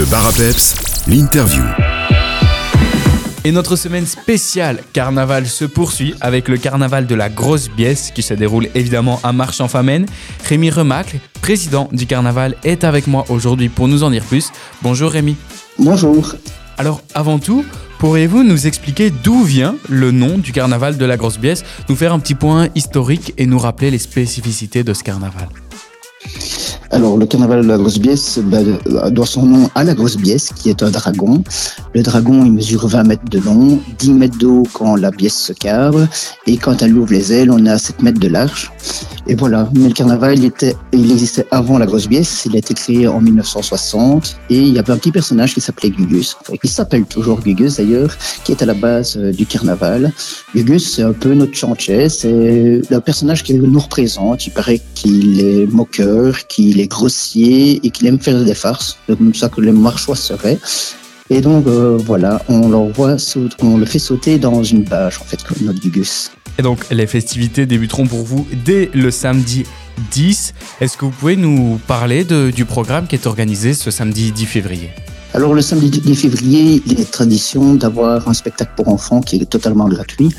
[0.00, 0.76] Le bar à peps,
[1.08, 1.62] l'interview.
[3.44, 8.22] Et notre semaine spéciale carnaval se poursuit avec le carnaval de la Grosse Biesse qui
[8.22, 10.06] se déroule évidemment à Marche-en-Famenne.
[10.48, 14.52] Rémi Remacle, président du carnaval, est avec moi aujourd'hui pour nous en dire plus.
[14.80, 15.36] Bonjour Rémi.
[15.78, 16.34] Bonjour.
[16.78, 17.62] Alors avant tout,
[17.98, 22.14] pourriez-vous nous expliquer d'où vient le nom du carnaval de la Grosse Biesse, nous faire
[22.14, 25.48] un petit point historique et nous rappeler les spécificités de ce carnaval?
[26.92, 28.76] Alors, le carnaval de la Grosse Biesse ben,
[29.10, 31.44] doit son nom à la Grosse Biesse, qui est un dragon.
[31.94, 35.52] Le dragon, il mesure 20 mètres de long, 10 mètres d'eau quand la biesse se
[35.52, 36.08] carve,
[36.48, 38.72] et quand elle ouvre les ailes, on a 7 mètres de large.
[39.28, 39.70] Et voilà.
[39.76, 42.46] Mais le carnaval, il, était, il existait avant la Grosse Biesse.
[42.46, 45.90] Il a été créé en 1960, et il y avait un petit personnage qui s'appelait
[45.90, 50.12] Gugus, qui s'appelle toujours Gugus d'ailleurs, qui est à la base euh, du carnaval.
[50.56, 54.44] Gugus, c'est un peu notre chantier, c'est le personnage qui nous représente.
[54.48, 59.48] Il paraît qu'il est moqueur, qu'il grossier et qu'il aime faire des farces, comme ça
[59.48, 60.58] que les marchois seraient.
[61.32, 63.16] Et donc euh, voilà, on l'envoie,
[63.60, 66.32] on le fait sauter dans une bâche en fait, comme notre Gugus.
[66.58, 69.64] Et donc les festivités débuteront pour vous dès le samedi
[70.10, 70.54] 10.
[70.80, 74.46] Est-ce que vous pouvez nous parler de, du programme qui est organisé ce samedi 10
[74.46, 74.90] février?
[75.32, 79.48] Alors le samedi 10 février, il est tradition d'avoir un spectacle pour enfants qui est
[79.48, 80.30] totalement gratuit.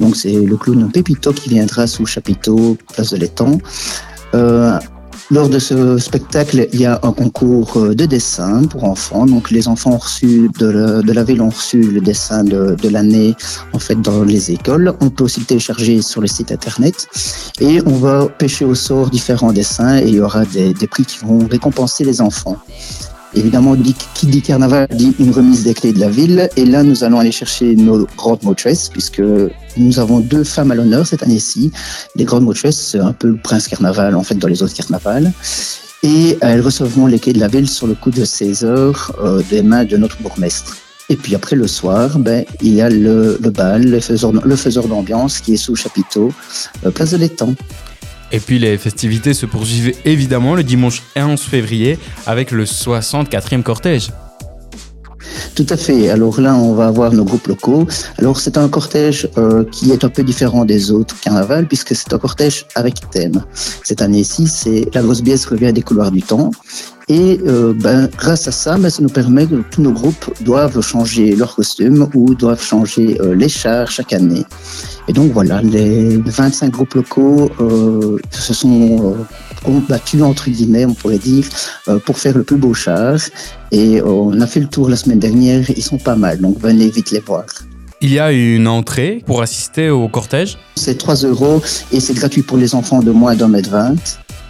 [0.00, 3.58] Donc c'est le clown Pépito qui viendra sous le chapiteau Place de l'Étang.
[4.34, 4.76] Euh,
[5.30, 9.26] lors de ce spectacle, il y a un concours euh, de dessin pour enfants.
[9.26, 13.34] Donc, les enfants ont reçu de la, ville ont reçu le dessin de, l'année
[13.72, 14.92] en fait dans les écoles.
[15.00, 17.06] On peut aussi le télécharger sur le site internet
[17.60, 21.18] et on va pêcher au sort différents dessins et il y aura des prix qui
[21.18, 22.56] vont récompenser les enfants.
[23.34, 23.76] Évidemment,
[24.14, 26.48] qui dit carnaval dit une remise des clés de la ville.
[26.56, 29.22] Et là, nous allons aller chercher nos grandes maîtresses, puisque
[29.76, 31.70] nous avons deux femmes à l'honneur cette année-ci.
[32.16, 35.32] Les grandes maîtresses, c'est un peu le prince carnaval, en fait, dans les autres carnavals.
[36.02, 39.42] Et elles recevront les clés de la ville sur le coup de 16 heures euh,
[39.50, 40.76] des mains de notre bourgmestre.
[41.10, 45.54] Et puis après le soir, ben, il y a le, bal, le faiseur, d'ambiance qui
[45.54, 46.32] est sous chapiteau,
[46.86, 47.54] euh, place de l'étang.
[48.32, 54.10] Et puis les festivités se poursuivent évidemment le dimanche 11 février avec le 64e cortège.
[55.54, 56.08] Tout à fait.
[56.08, 57.86] Alors là, on va avoir nos groupes locaux.
[58.18, 62.12] Alors c'est un cortège euh, qui est un peu différent des autres carnavals puisque c'est
[62.12, 63.44] un cortège avec thème.
[63.84, 66.50] Cette année-ci, c'est la grosse biesse revient des couloirs du temps.
[67.10, 70.80] Et euh, ben, grâce à ça, ben, ça nous permet que tous nos groupes doivent
[70.80, 74.44] changer leur costume ou doivent changer euh, les chars chaque année.
[75.08, 79.16] Et donc voilà, les 25 groupes locaux euh, se sont
[79.64, 81.46] combattus, entre guillemets, on pourrait dire,
[82.06, 83.18] pour faire le plus beau char.
[83.72, 86.88] Et on a fait le tour la semaine dernière, ils sont pas mal, donc venez
[86.90, 87.44] vite les voir.
[88.00, 90.58] Il y a une entrée pour assister au cortège?
[90.76, 91.60] C'est 3 euros
[91.92, 93.96] et c'est gratuit pour les enfants de moins d'un mètre 20.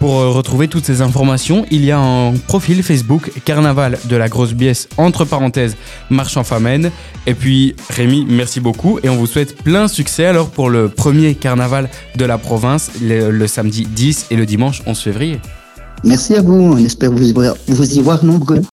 [0.01, 4.29] Pour euh, retrouver toutes ces informations, il y a un profil Facebook Carnaval de la
[4.29, 5.77] Grosse Biesse, entre parenthèses,
[6.09, 6.89] Marchand Famenne.
[7.27, 11.35] Et puis, Rémi, merci beaucoup et on vous souhaite plein succès alors pour le premier
[11.35, 15.39] carnaval de la province, le, samedi 10 et le dimanche 11 février.
[16.03, 18.63] Merci à vous, on espère vous y voir nombreux.